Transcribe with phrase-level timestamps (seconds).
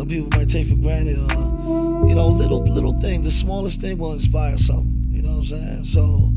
[0.00, 1.40] some people might take for granted uh,
[2.08, 3.26] you know little little things.
[3.26, 5.84] The smallest thing will inspire something you know what i'm saying?
[5.84, 6.32] So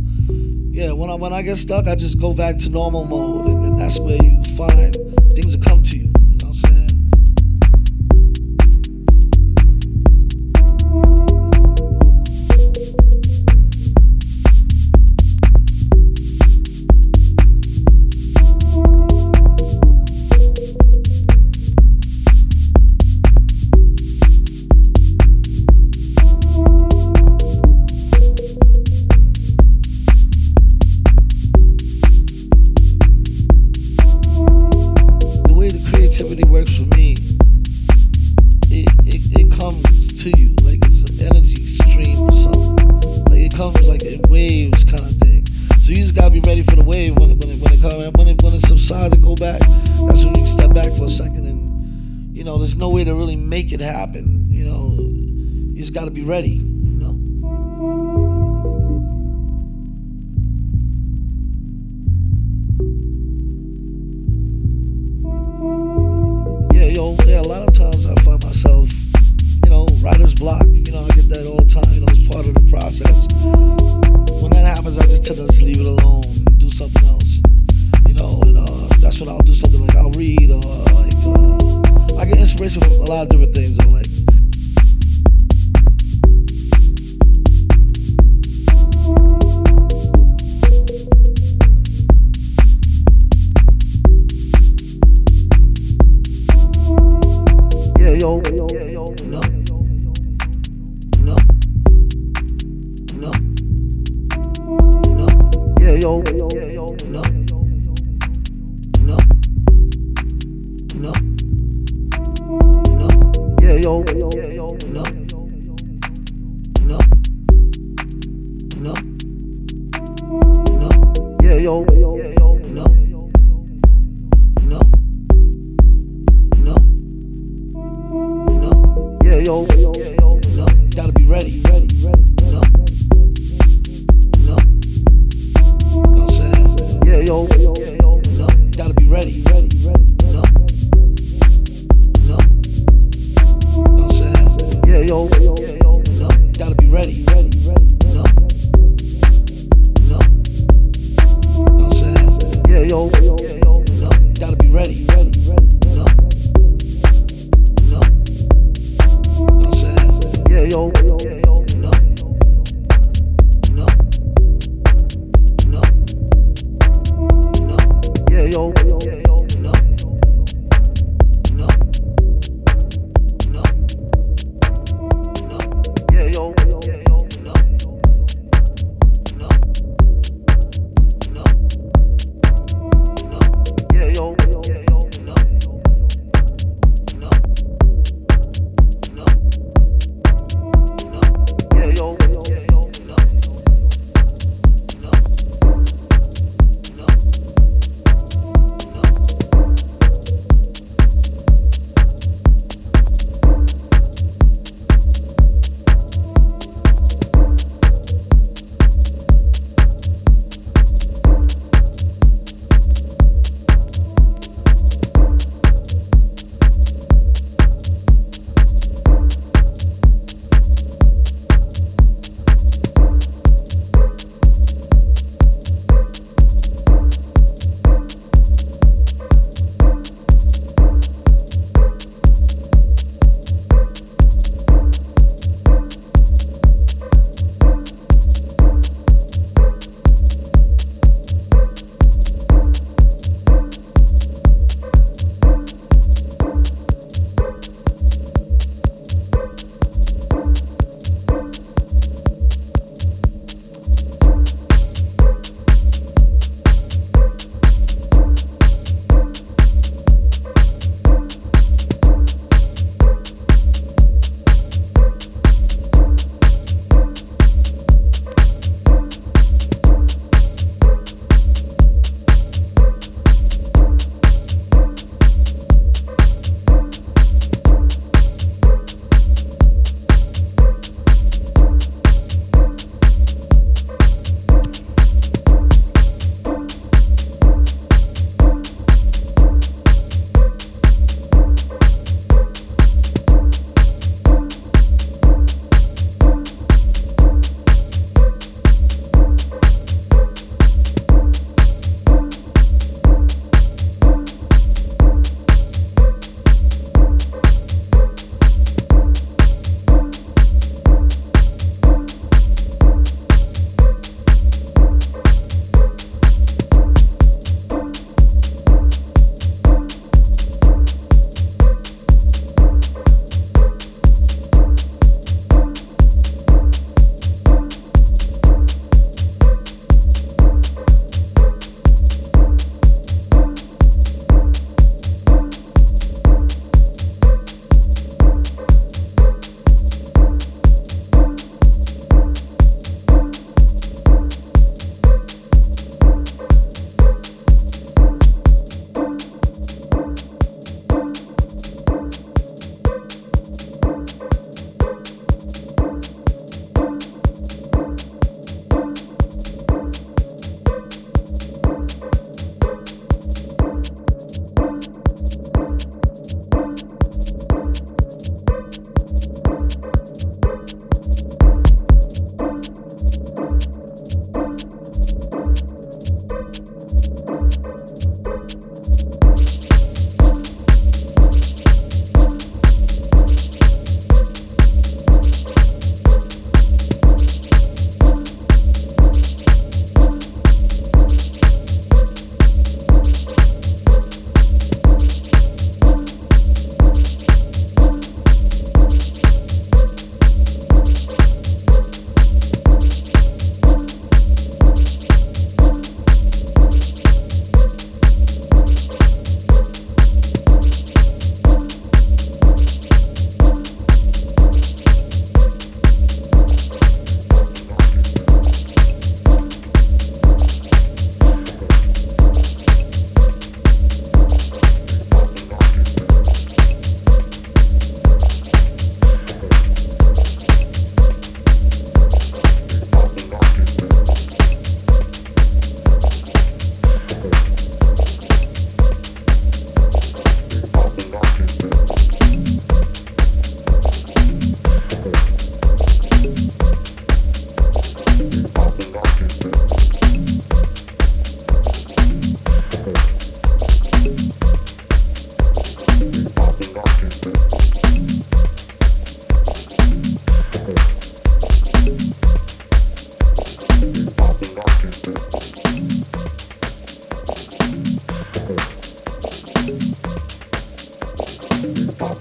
[0.69, 3.63] yeah when i when i get stuck i just go back to normal mode and,
[3.63, 4.93] and that's where you find
[5.33, 5.92] things will come to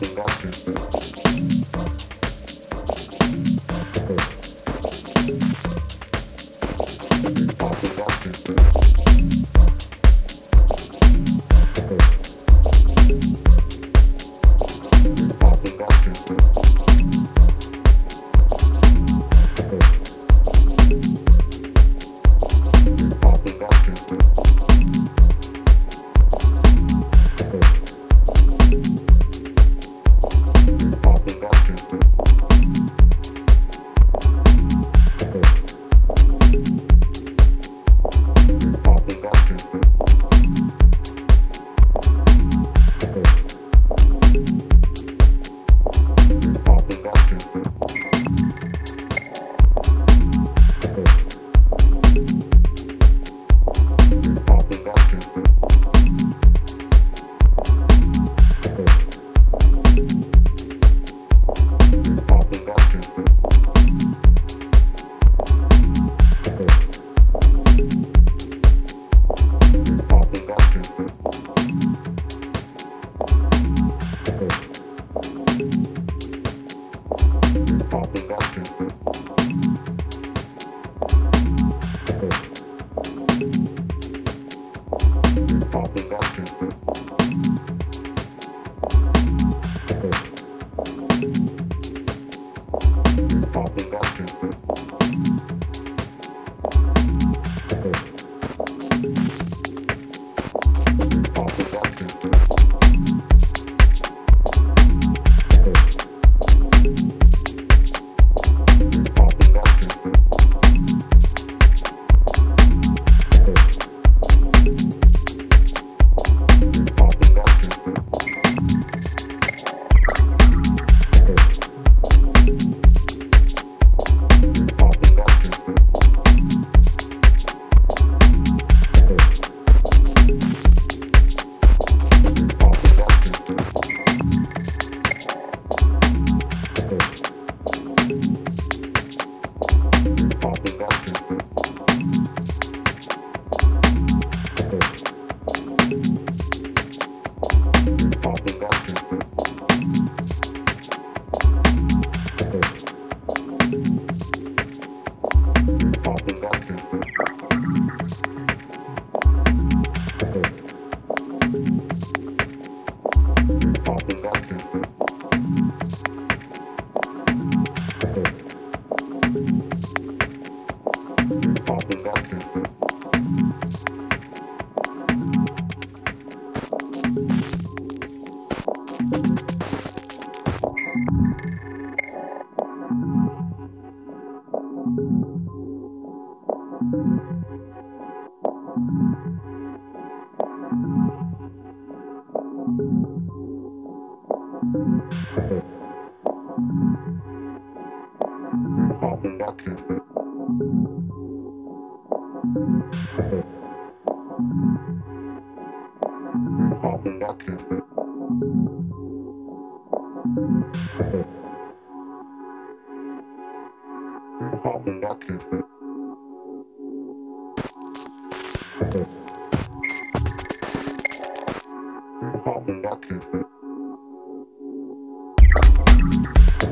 [0.02, 0.72] Productions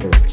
[0.03, 0.30] Master.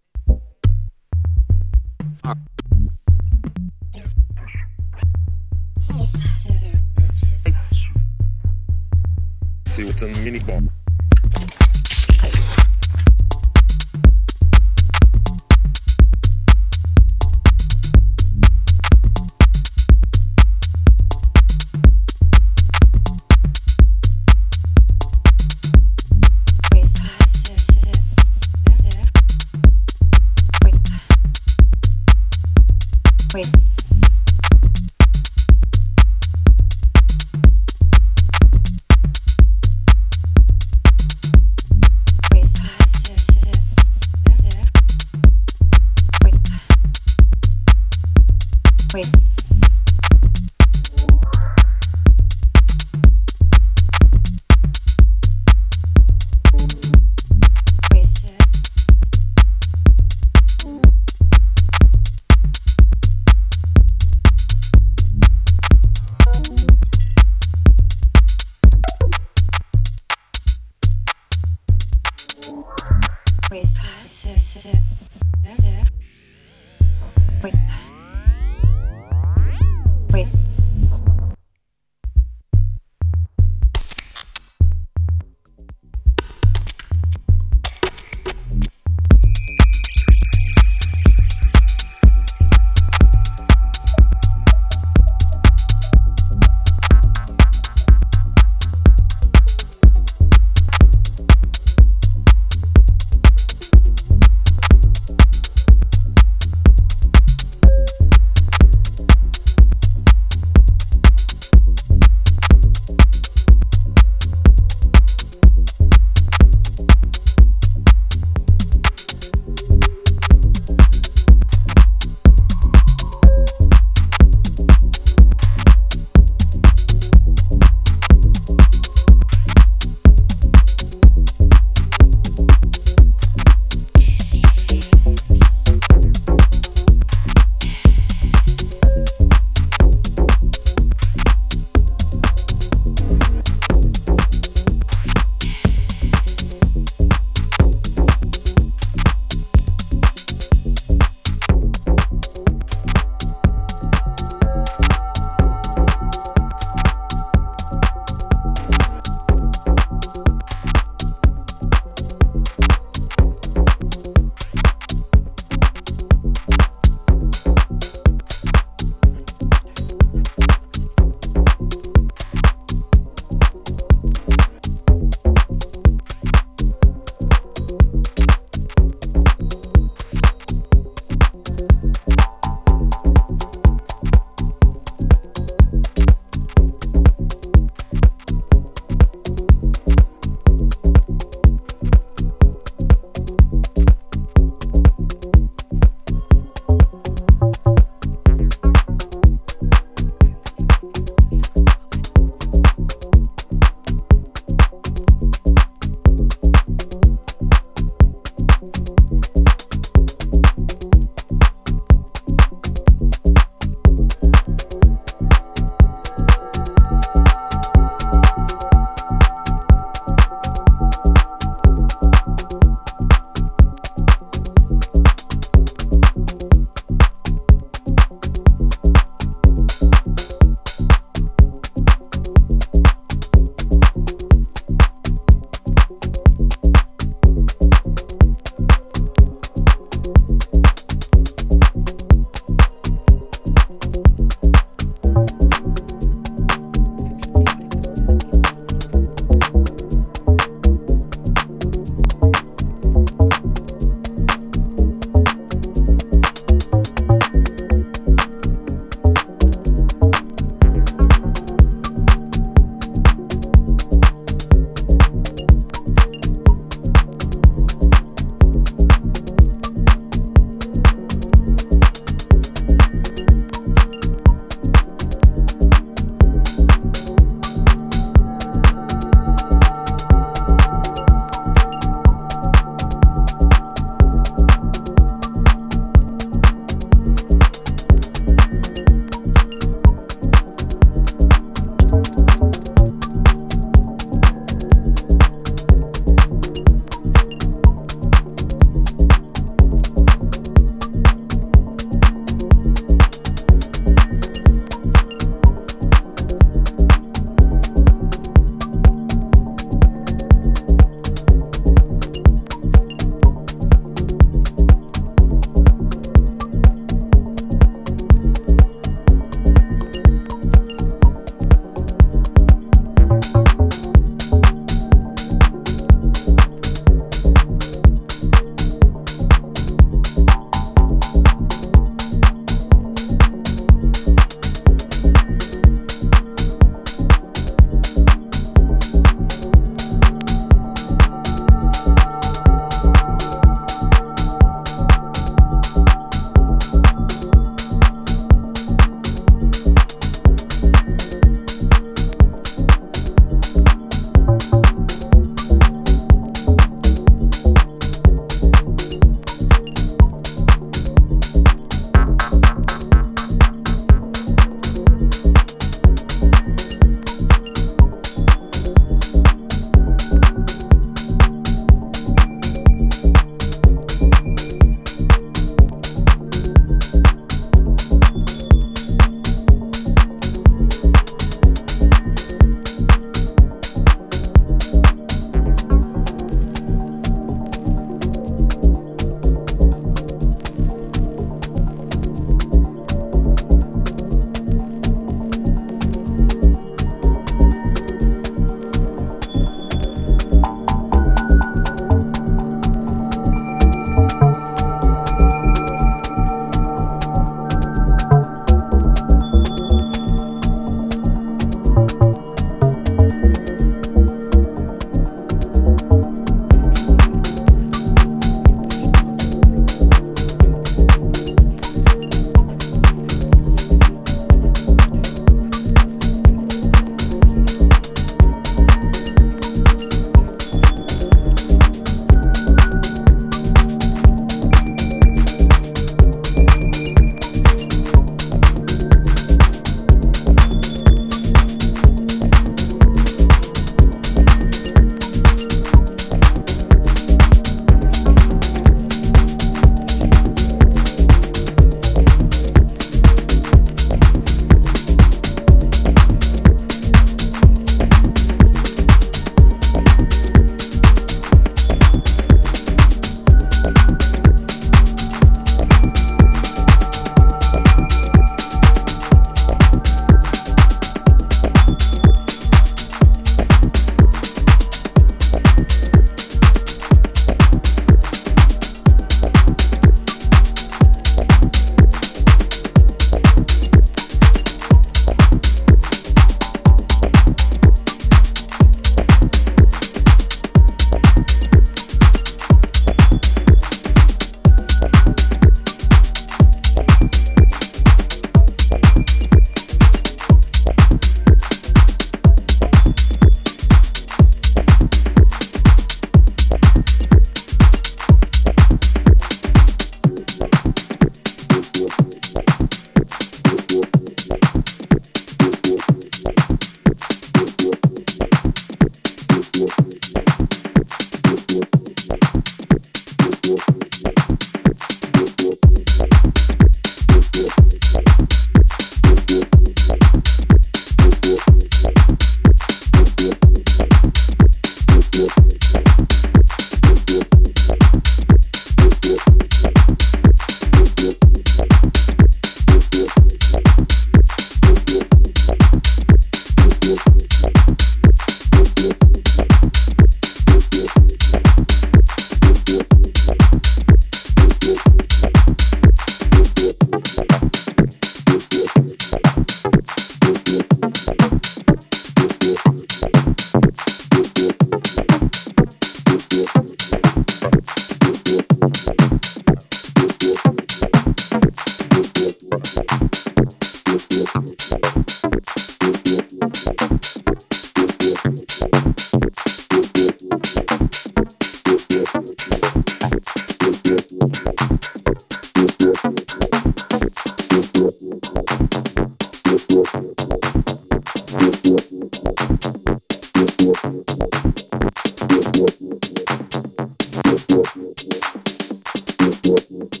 [599.90, 600.00] Thank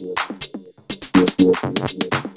[1.42, 2.31] you.